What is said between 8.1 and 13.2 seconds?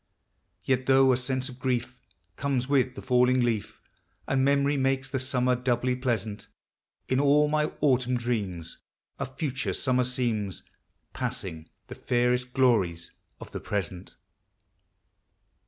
dreams A future summer gleams, Passing the fairest glories